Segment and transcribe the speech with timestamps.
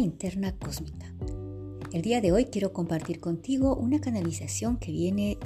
[0.00, 1.14] interna cósmica.
[1.92, 5.38] El día de hoy quiero compartir contigo una canalización que viene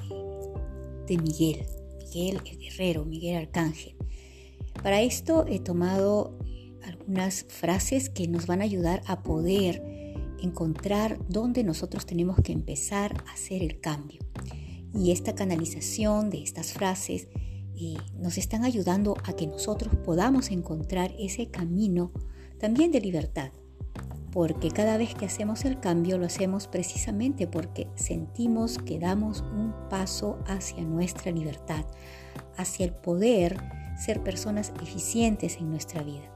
[1.06, 1.66] de Miguel,
[1.98, 3.96] Miguel el guerrero, Miguel Arcángel.
[4.82, 6.38] Para esto he tomado
[6.82, 9.82] algunas frases que nos van a ayudar a poder
[10.40, 14.20] encontrar dónde nosotros tenemos que empezar a hacer el cambio.
[14.94, 17.28] Y esta canalización de estas frases
[17.76, 22.12] eh, nos están ayudando a que nosotros podamos encontrar ese camino
[22.60, 23.50] también de libertad.
[24.34, 29.72] Porque cada vez que hacemos el cambio lo hacemos precisamente porque sentimos que damos un
[29.88, 31.84] paso hacia nuestra libertad,
[32.56, 33.56] hacia el poder
[33.96, 36.28] ser personas eficientes en nuestra vida.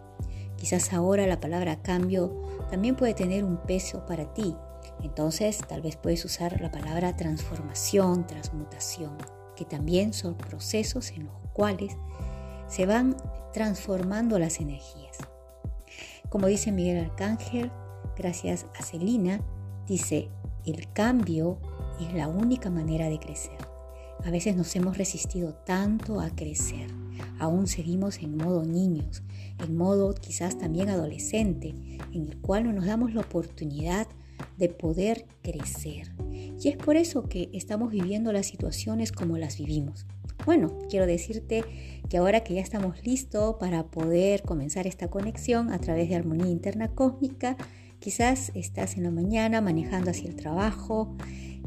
[0.57, 2.41] Quizás ahora la palabra cambio
[2.71, 4.55] también puede tener un peso para ti.
[5.03, 9.19] Entonces tal vez puedes usar la palabra transformación, transmutación,
[9.57, 11.97] que también son procesos en los cuales
[12.69, 13.17] se van
[13.53, 15.19] transformando las energías.
[16.29, 17.73] Como dice Miguel Arcángel,
[18.19, 19.41] gracias a Celina,
[19.87, 20.29] dice,
[20.67, 21.59] el cambio
[22.01, 23.57] es la única manera de crecer.
[24.25, 26.91] A veces nos hemos resistido tanto a crecer.
[27.39, 29.23] Aún seguimos en modo niños,
[29.59, 31.69] en modo quizás también adolescente,
[32.13, 34.09] en el cual no nos damos la oportunidad
[34.57, 36.13] de poder crecer.
[36.31, 40.07] Y es por eso que estamos viviendo las situaciones como las vivimos.
[40.45, 41.65] Bueno, quiero decirte
[42.09, 46.49] que ahora que ya estamos listos para poder comenzar esta conexión a través de Armonía
[46.49, 47.57] Interna Cósmica,
[47.99, 51.17] quizás estás en la mañana manejando hacia el trabajo,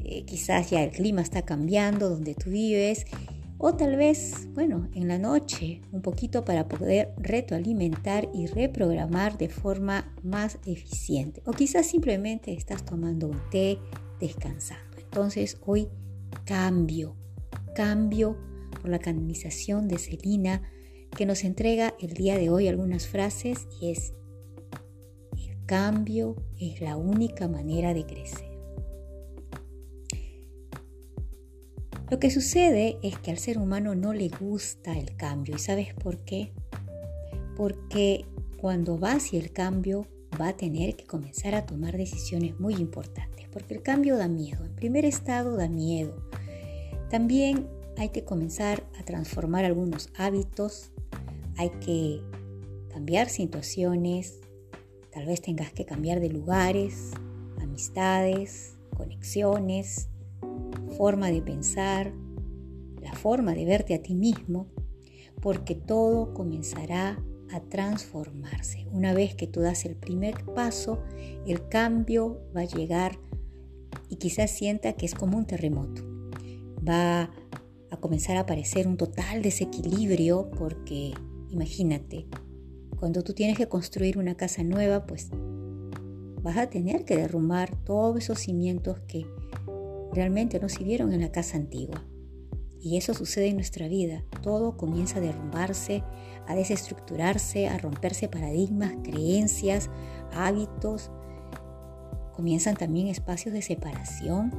[0.03, 3.05] eh, quizás ya el clima está cambiando donde tú vives
[3.63, 9.49] o tal vez, bueno, en la noche un poquito para poder retroalimentar y reprogramar de
[9.49, 11.43] forma más eficiente.
[11.45, 13.77] O quizás simplemente estás tomando un té,
[14.19, 14.97] descansando.
[14.97, 15.89] Entonces hoy
[16.43, 17.15] cambio,
[17.75, 18.35] cambio
[18.81, 20.63] por la canalización de Celina
[21.15, 24.13] que nos entrega el día de hoy algunas frases y es,
[25.71, 28.51] cambio es la única manera de crecer.
[32.09, 35.55] Lo que sucede es que al ser humano no le gusta el cambio.
[35.55, 36.51] ¿Y sabes por qué?
[37.55, 38.25] Porque
[38.57, 40.07] cuando va hacia el cambio
[40.39, 43.47] va a tener que comenzar a tomar decisiones muy importantes.
[43.47, 44.65] Porque el cambio da miedo.
[44.65, 46.27] En primer estado da miedo.
[47.09, 50.91] También hay que comenzar a transformar algunos hábitos.
[51.55, 52.19] Hay que
[52.91, 54.40] cambiar situaciones.
[55.11, 57.11] Tal vez tengas que cambiar de lugares,
[57.59, 60.11] amistades, conexiones
[60.91, 62.13] forma de pensar,
[63.01, 64.67] la forma de verte a ti mismo,
[65.41, 68.87] porque todo comenzará a transformarse.
[68.91, 71.03] Una vez que tú das el primer paso,
[71.47, 73.19] el cambio va a llegar
[74.09, 76.03] y quizás sienta que es como un terremoto.
[76.87, 77.31] Va
[77.89, 81.13] a comenzar a aparecer un total desequilibrio porque
[81.49, 82.27] imagínate,
[83.01, 85.31] cuando tú tienes que construir una casa nueva, pues
[86.43, 89.25] vas a tener que derrumbar todos esos cimientos que
[90.13, 92.05] realmente no sirvieron en la casa antigua.
[92.79, 94.23] Y eso sucede en nuestra vida.
[94.43, 96.03] Todo comienza a derrumbarse,
[96.47, 99.89] a desestructurarse, a romperse paradigmas, creencias,
[100.31, 101.09] hábitos.
[102.35, 104.51] Comienzan también espacios de separación.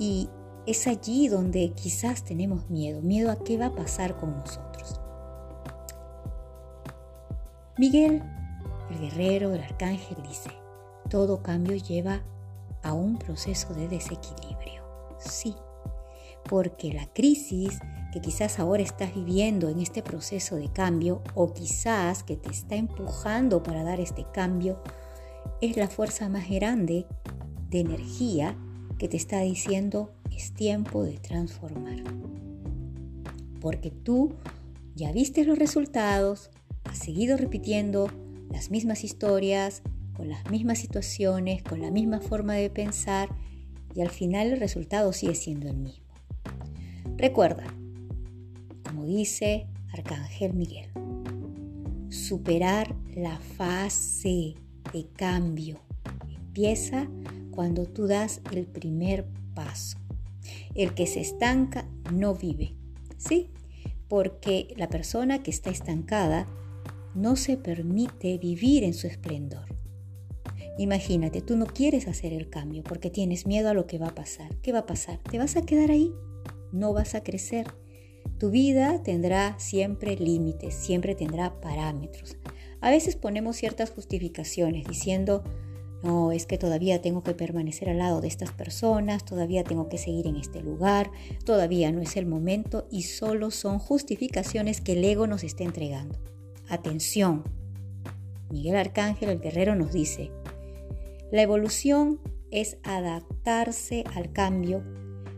[0.00, 0.28] Y
[0.66, 5.03] es allí donde quizás tenemos miedo, miedo a qué va a pasar con nosotros.
[7.76, 8.22] Miguel,
[8.90, 10.50] el guerrero, el arcángel, dice,
[11.10, 12.22] todo cambio lleva
[12.84, 14.84] a un proceso de desequilibrio.
[15.18, 15.56] Sí,
[16.48, 17.80] porque la crisis
[18.12, 22.76] que quizás ahora estás viviendo en este proceso de cambio o quizás que te está
[22.76, 24.80] empujando para dar este cambio
[25.60, 27.06] es la fuerza más grande
[27.70, 28.56] de energía
[28.98, 32.04] que te está diciendo es tiempo de transformar.
[33.60, 34.34] Porque tú
[34.94, 36.50] ya viste los resultados,
[36.94, 38.10] seguido repitiendo
[38.50, 39.82] las mismas historias,
[40.14, 43.28] con las mismas situaciones, con la misma forma de pensar
[43.94, 46.06] y al final el resultado sigue siendo el mismo.
[47.16, 47.64] Recuerda,
[48.84, 50.90] como dice Arcángel Miguel,
[52.10, 54.54] superar la fase
[54.92, 55.80] de cambio
[56.54, 57.08] empieza
[57.50, 59.98] cuando tú das el primer paso.
[60.76, 62.74] El que se estanca no vive,
[63.16, 63.50] ¿sí?
[64.08, 66.46] Porque la persona que está estancada
[67.14, 69.66] no se permite vivir en su esplendor.
[70.76, 74.14] Imagínate, tú no quieres hacer el cambio porque tienes miedo a lo que va a
[74.14, 74.56] pasar.
[74.60, 75.20] ¿Qué va a pasar?
[75.30, 76.12] ¿Te vas a quedar ahí?
[76.72, 77.68] No vas a crecer.
[78.38, 82.36] Tu vida tendrá siempre límites, siempre tendrá parámetros.
[82.80, 85.44] A veces ponemos ciertas justificaciones diciendo,
[86.02, 89.96] no, es que todavía tengo que permanecer al lado de estas personas, todavía tengo que
[89.96, 91.10] seguir en este lugar,
[91.44, 96.18] todavía no es el momento y solo son justificaciones que el ego nos está entregando.
[96.68, 97.44] Atención.
[98.50, 100.30] Miguel Arcángel el Guerrero nos dice,
[101.32, 102.20] La evolución
[102.50, 104.82] es adaptarse al cambio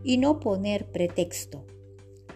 [0.03, 1.65] y no poner pretexto.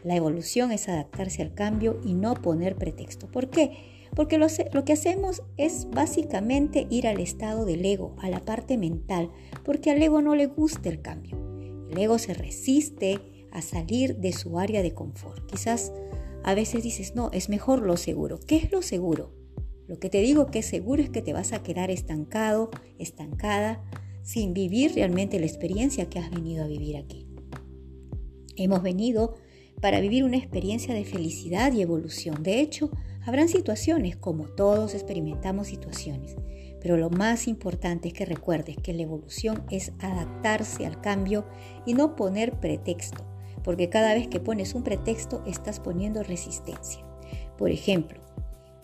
[0.03, 3.27] La evolución es adaptarse al cambio y no poner pretexto.
[3.27, 4.07] ¿Por qué?
[4.15, 4.47] Porque lo,
[4.83, 9.31] que hacemos es básicamente ir al estado del ego, a la parte mental,
[9.63, 11.37] porque al ego no le gusta el cambio.
[11.89, 13.19] El ego se resiste
[13.51, 15.45] a salir de su área de confort.
[15.45, 15.93] Quizás
[16.43, 18.39] a veces dices, no, es mejor lo seguro.
[18.39, 19.33] ¿Qué es lo seguro?
[19.87, 23.83] Lo que te digo que es seguro es que te vas a quedar estancado, estancada,
[24.23, 27.27] sin vivir realmente la experiencia que has venido a vivir aquí.
[28.55, 29.35] Hemos venido
[29.81, 32.43] para vivir una experiencia de felicidad y evolución.
[32.43, 32.91] De hecho,
[33.25, 36.35] habrán situaciones, como todos experimentamos situaciones,
[36.79, 41.45] pero lo más importante es que recuerdes que la evolución es adaptarse al cambio
[41.85, 43.25] y no poner pretexto,
[43.63, 47.03] porque cada vez que pones un pretexto estás poniendo resistencia.
[47.57, 48.19] Por ejemplo,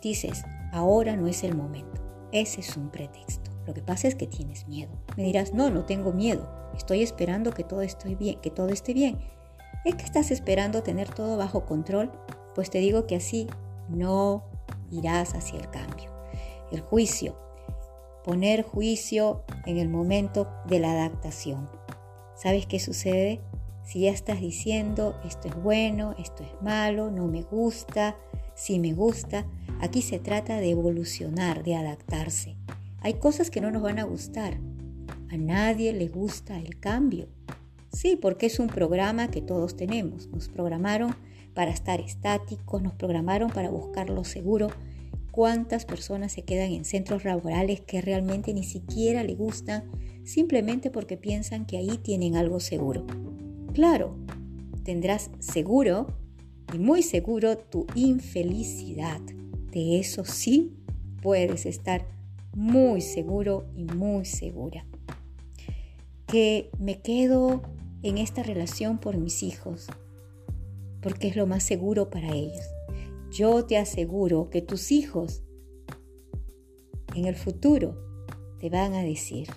[0.01, 2.01] dices, ahora no es el momento.
[2.31, 3.51] Ese es un pretexto.
[3.65, 4.91] Lo que pasa es que tienes miedo.
[5.17, 6.49] Me dirás, no, no tengo miedo.
[6.75, 9.19] Estoy esperando que todo esté bien, que todo esté bien.
[9.83, 12.11] ¿Es que estás esperando tener todo bajo control?
[12.55, 13.47] Pues te digo que así
[13.89, 14.43] no
[14.91, 16.11] irás hacia el cambio.
[16.71, 17.37] El juicio.
[18.23, 21.69] Poner juicio en el momento de la adaptación.
[22.35, 23.41] ¿Sabes qué sucede?
[23.87, 28.17] Si ya estás diciendo esto es bueno, esto es malo, no me gusta,
[28.53, 29.45] si me gusta,
[29.79, 32.57] aquí se trata de evolucionar, de adaptarse.
[32.99, 34.59] Hay cosas que no nos van a gustar.
[35.31, 37.29] A nadie le gusta el cambio.
[37.89, 40.27] Sí, porque es un programa que todos tenemos.
[40.27, 41.15] Nos programaron
[41.53, 44.67] para estar estáticos, nos programaron para buscar lo seguro.
[45.31, 49.89] ¿Cuántas personas se quedan en centros laborales que realmente ni siquiera le gustan
[50.25, 53.05] simplemente porque piensan que ahí tienen algo seguro?
[53.77, 54.15] Claro,
[54.83, 56.07] tendrás seguro
[56.73, 59.21] y muy seguro tu infelicidad.
[59.71, 60.75] De eso sí
[61.21, 62.07] puedes estar
[62.55, 64.83] muy seguro y muy segura.
[66.25, 67.61] Que me quedo
[68.01, 69.85] en esta relación por mis hijos,
[70.99, 72.65] porque es lo más seguro para ellos.
[73.29, 75.43] Yo te aseguro que tus hijos
[77.13, 77.95] en el futuro
[78.59, 79.49] te van a decir,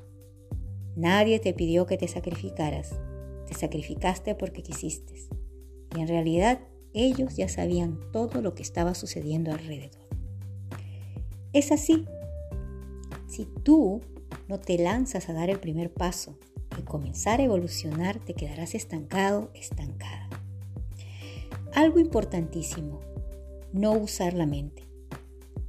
[0.94, 3.00] nadie te pidió que te sacrificaras,
[3.50, 5.14] te sacrificaste porque quisiste.
[5.96, 6.60] Y en realidad
[6.94, 10.08] ellos ya sabían todo lo que estaba sucediendo alrededor.
[11.52, 12.06] Es así.
[13.28, 14.00] Si tú
[14.48, 16.38] no te lanzas a dar el primer paso
[16.84, 20.28] comenzar a evolucionar te quedarás estancado, estancada.
[21.72, 23.00] Algo importantísimo,
[23.72, 24.88] no usar la mente.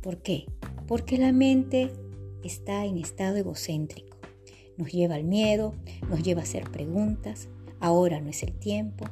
[0.01, 0.45] ¿Por qué?
[0.87, 1.91] Porque la mente
[2.43, 4.17] está en estado egocéntrico.
[4.77, 5.75] Nos lleva al miedo,
[6.09, 7.49] nos lleva a hacer preguntas,
[7.81, 9.05] ahora no es el tiempo,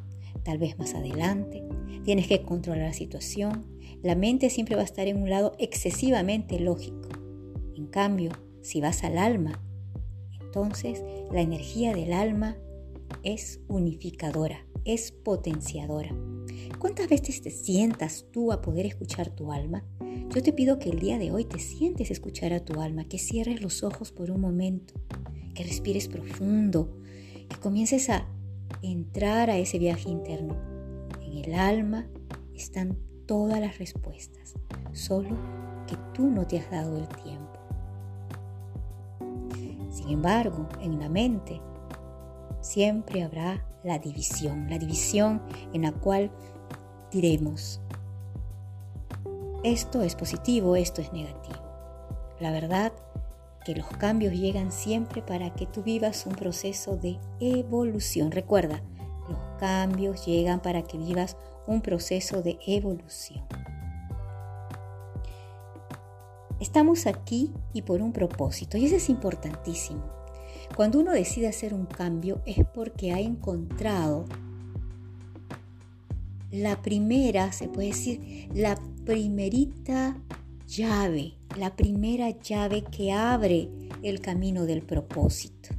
[0.43, 1.63] tal vez más adelante,
[2.03, 3.65] tienes que controlar la situación.
[4.01, 7.09] La mente siempre va a estar en un lado excesivamente lógico.
[7.75, 8.31] En cambio,
[8.61, 9.61] si vas al alma,
[10.49, 12.57] entonces, la energía del alma
[13.21, 16.15] es unificadora, es potenciadora.
[16.79, 19.85] ¿Cuántas veces te sientas tú a poder escuchar tu alma?
[20.33, 23.07] Yo te pido que el día de hoy te sientes a escuchar a tu alma,
[23.07, 24.95] que cierres los ojos por un momento,
[25.53, 26.97] que respires profundo,
[27.47, 28.27] que comiences a
[28.81, 30.55] entrar a ese viaje interno.
[31.21, 32.07] En el alma
[32.55, 34.55] están todas las respuestas,
[34.91, 35.37] solo
[35.87, 37.59] que tú no te has dado el tiempo.
[39.91, 41.61] Sin embargo, en la mente
[42.61, 45.41] siempre habrá la división, la división
[45.73, 46.31] en la cual
[47.11, 47.81] diremos,
[49.63, 51.59] esto es positivo, esto es negativo.
[52.39, 52.93] La verdad
[53.65, 58.31] que los cambios llegan siempre para que tú vivas un proceso de evolución.
[58.31, 58.81] Recuerda,
[59.27, 61.37] los cambios llegan para que vivas
[61.67, 63.43] un proceso de evolución.
[66.59, 70.03] Estamos aquí y por un propósito, y eso es importantísimo.
[70.75, 74.25] Cuando uno decide hacer un cambio es porque ha encontrado
[76.51, 78.75] la primera, se puede decir, la
[79.05, 80.17] primerita
[80.67, 83.69] llave, la primera llave que abre
[84.03, 85.69] el camino del propósito.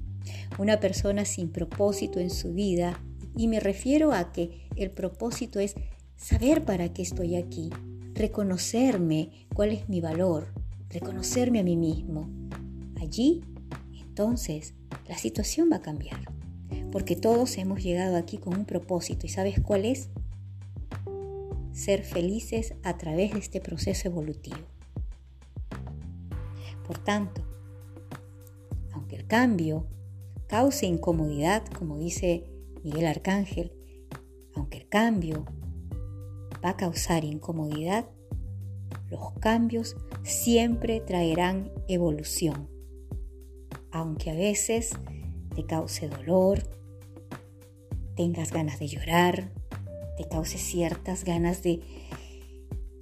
[0.58, 3.00] Una persona sin propósito en su vida,
[3.36, 5.74] y me refiero a que el propósito es
[6.16, 7.70] saber para qué estoy aquí,
[8.14, 10.52] reconocerme cuál es mi valor,
[10.90, 12.28] reconocerme a mí mismo.
[13.00, 13.42] Allí,
[14.00, 14.74] entonces,
[15.08, 16.20] la situación va a cambiar.
[16.92, 19.26] Porque todos hemos llegado aquí con un propósito.
[19.26, 20.08] ¿Y sabes cuál es?
[21.72, 24.58] Ser felices a través de este proceso evolutivo.
[26.90, 27.42] Por tanto,
[28.92, 29.86] aunque el cambio
[30.48, 32.50] cause incomodidad, como dice
[32.82, 33.72] Miguel Arcángel,
[34.56, 35.44] aunque el cambio
[36.64, 38.10] va a causar incomodidad,
[39.08, 39.94] los cambios
[40.24, 42.68] siempre traerán evolución.
[43.92, 44.90] aunque a veces
[45.54, 46.58] te cause dolor,
[48.16, 49.52] tengas ganas de llorar,
[50.16, 51.82] te cause ciertas ganas de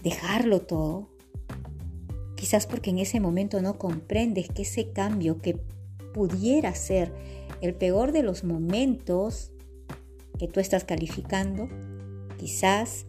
[0.02, 1.09] dejarlo todo,
[2.49, 5.61] quizás porque en ese momento no comprendes que ese cambio que
[6.14, 7.12] pudiera ser
[7.61, 9.52] el peor de los momentos
[10.38, 11.69] que tú estás calificando,
[12.38, 13.05] quizás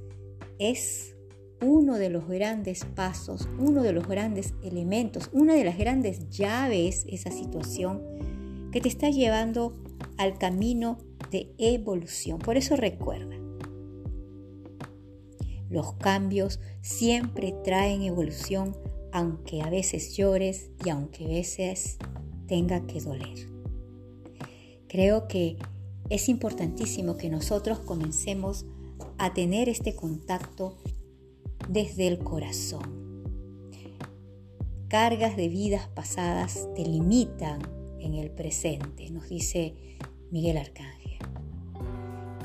[0.57, 1.15] es
[1.61, 7.05] uno de los grandes pasos, uno de los grandes elementos, una de las grandes llaves,
[7.07, 8.01] esa situación
[8.73, 9.73] que te está llevando
[10.17, 10.97] al camino
[11.31, 12.39] de evolución.
[12.39, 13.37] Por eso recuerda,
[15.69, 18.75] los cambios siempre traen evolución,
[19.11, 21.97] aunque a veces llores y aunque a veces
[22.47, 23.47] tenga que doler.
[24.87, 25.57] Creo que
[26.09, 28.65] es importantísimo que nosotros comencemos
[29.17, 30.77] a tener este contacto
[31.69, 33.23] desde el corazón.
[34.87, 37.61] Cargas de vidas pasadas te limitan
[37.99, 39.75] en el presente, nos dice
[40.31, 41.19] Miguel Arcángel.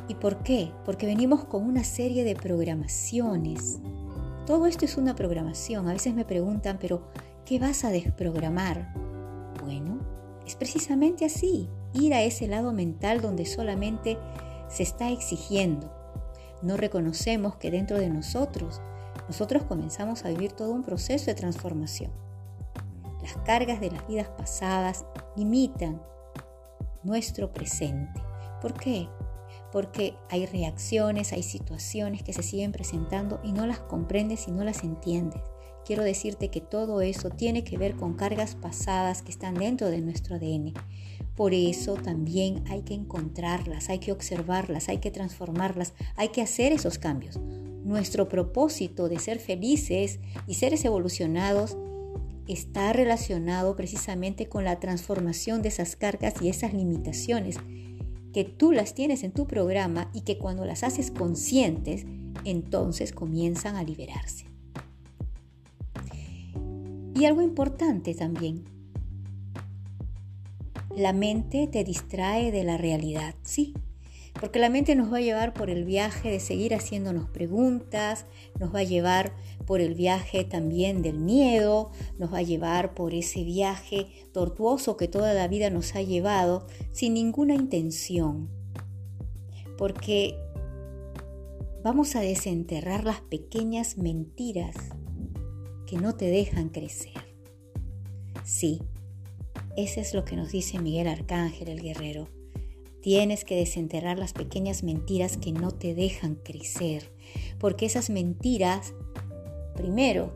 [0.09, 0.71] ¿Y por qué?
[0.85, 3.79] Porque venimos con una serie de programaciones.
[4.47, 5.89] Todo esto es una programación.
[5.89, 7.09] A veces me preguntan, pero
[7.47, 8.93] ¿qué vas a desprogramar?
[9.63, 9.99] Bueno,
[10.47, 14.19] es precisamente así, ir a ese lado mental donde solamente
[14.69, 15.91] se está exigiendo.
[16.61, 18.83] No reconocemos que dentro de nosotros
[19.29, 22.11] nosotros comenzamos a vivir todo un proceso de transformación.
[23.23, 26.03] Las cargas de las vidas pasadas limitan
[27.03, 28.21] nuestro presente.
[28.61, 29.09] ¿Por qué?
[29.75, 34.63] Porque hay reacciones, hay situaciones que se siguen presentando y no las comprendes y no
[34.63, 35.43] las entiendes.
[35.85, 40.01] Quiero decirte que todo eso tiene que ver con cargas pasadas que están dentro de
[40.01, 40.75] nuestro ADN.
[41.35, 46.71] Por eso también hay que encontrarlas, hay que observarlas, hay que transformarlas, hay que hacer
[46.71, 47.41] esos cambios.
[47.83, 51.77] Nuestro propósito de ser felices y seres evolucionados
[52.47, 57.57] está relacionado precisamente con la transformación de esas cargas y esas limitaciones
[58.35, 62.05] que tú las tienes en tu programa y que cuando las haces conscientes,
[62.45, 64.47] entonces comienzan a liberarse.
[67.15, 68.65] Y algo importante también,
[70.97, 73.73] la mente te distrae de la realidad, sí,
[74.41, 78.27] porque la mente nos va a llevar por el viaje de seguir haciéndonos preguntas,
[78.59, 79.33] nos va a llevar
[79.67, 85.09] por el viaje también del miedo, nos va a llevar por ese viaje tortuoso que
[85.09, 88.51] toda la vida nos ha llevado sin ninguna intención.
[89.79, 90.37] Porque
[91.83, 94.75] vamos a desenterrar las pequeñas mentiras
[95.87, 97.37] que no te dejan crecer.
[98.45, 98.81] Sí,
[99.77, 102.34] ese es lo que nos dice Miguel Arcángel el Guerrero.
[103.05, 107.13] Tienes que desenterrar las pequeñas mentiras que no te dejan crecer,
[107.59, 108.95] porque esas mentiras,
[109.77, 110.33] primero,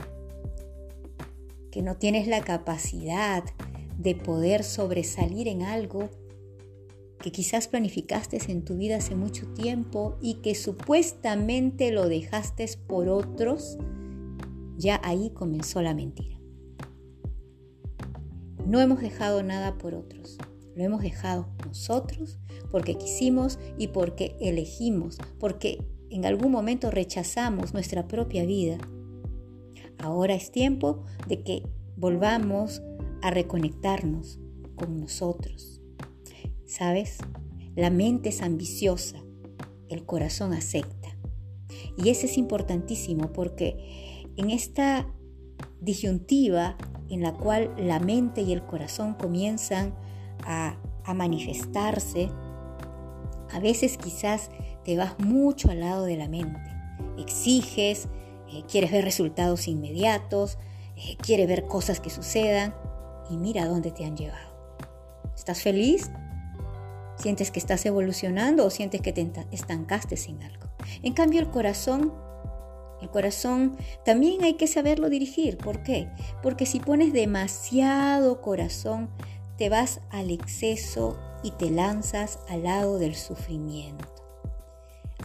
[1.71, 3.43] que no tienes la capacidad
[3.97, 6.11] de poder sobresalir en algo
[7.23, 13.09] que quizás planificaste en tu vida hace mucho tiempo y que supuestamente lo dejaste por
[13.09, 13.79] otros,
[14.77, 16.39] ya ahí comenzó la mentira.
[18.67, 20.37] No hemos dejado nada por otros.
[20.79, 22.39] Lo hemos dejado nosotros
[22.71, 28.79] porque quisimos y porque elegimos, porque en algún momento rechazamos nuestra propia vida.
[29.99, 31.65] Ahora es tiempo de que
[31.97, 32.81] volvamos
[33.23, 34.39] a reconectarnos
[34.77, 35.83] con nosotros.
[36.65, 37.19] ¿Sabes?
[37.75, 39.19] La mente es ambiciosa,
[39.89, 41.09] el corazón acepta.
[41.97, 45.13] Y eso es importantísimo porque en esta
[45.81, 46.77] disyuntiva
[47.11, 49.93] en la cual la mente y el corazón comienzan
[50.45, 50.77] a,
[51.15, 52.31] manifestarse,
[53.51, 54.51] a veces quizás
[54.85, 56.61] te vas mucho al lado de la mente.
[57.19, 58.09] Exiges,
[58.53, 60.59] eh, quieres ver resultados inmediatos,
[60.97, 62.75] eh, quieres ver cosas que sucedan
[63.31, 64.49] y mira dónde te han llevado.
[65.35, 66.11] ¿Estás feliz?
[67.17, 70.69] ¿Sientes que estás evolucionando o sientes que te estancaste sin algo?
[71.03, 72.13] En cambio el corazón,
[73.01, 75.59] el corazón también hay que saberlo dirigir.
[75.59, 76.09] ¿Por qué?
[76.43, 79.11] Porque si pones demasiado corazón,
[79.59, 84.07] te vas al exceso y te lanzas al lado del sufrimiento.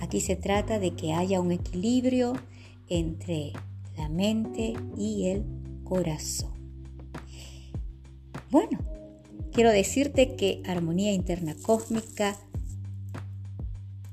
[0.02, 2.34] Aquí se trata de que haya un equilibrio
[2.90, 3.54] entre
[3.96, 5.46] la mente y el
[5.84, 6.52] corazón.
[8.50, 8.80] Bueno,
[9.52, 12.36] quiero decirte que armonía interna cósmica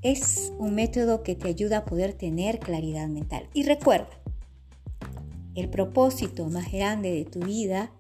[0.03, 3.49] es un método que te ayuda a poder tener claridad mental.
[3.55, 4.21] Y recuerda,
[5.55, 7.91] el propósito más grande de tu vida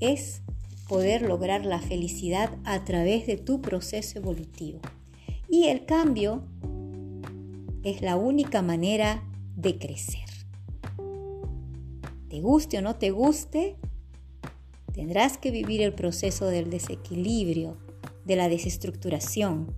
[0.00, 0.42] es
[0.88, 4.80] poder lograr la felicidad a través de tu proceso evolutivo.
[5.48, 6.44] Y el cambio
[7.82, 9.22] es la única manera
[9.56, 10.28] de crecer.
[12.28, 13.76] Te guste o no te guste,
[14.92, 17.78] Tendrás que vivir el proceso del desequilibrio,
[18.26, 19.74] de la desestructuración,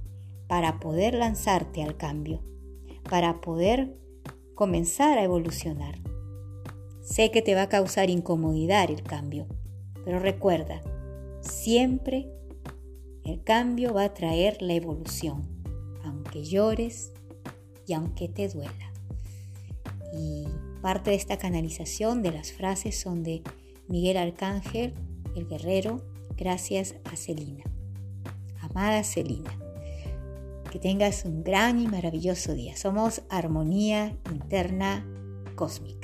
[0.49, 2.43] para poder lanzarte al cambio,
[3.09, 3.97] para poder
[4.55, 6.01] comenzar a evolucionar.
[7.01, 9.47] Sé que te va a causar incomodidad el cambio,
[10.05, 10.83] pero recuerda,
[11.45, 12.29] siempre
[13.25, 15.49] el cambio va a traer la evolución,
[16.05, 17.13] aunque llores
[17.87, 18.93] y aunque te duela.
[20.13, 20.47] Y
[20.83, 23.43] parte de esta canalización de las frases son de
[23.89, 24.95] Miguel Arcángel,
[25.35, 26.03] el guerrero,
[26.37, 27.65] gracias a Celina.
[28.61, 29.59] Amada Celina,
[30.71, 32.77] que tengas un gran y maravilloso día.
[32.77, 35.07] Somos armonía interna
[35.55, 36.04] cósmica.